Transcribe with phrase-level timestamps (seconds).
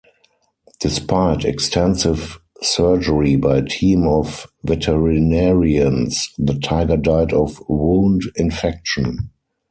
[0.79, 9.29] Despite extensive surgery by a team of veterinarians, the tiger died of wound infection.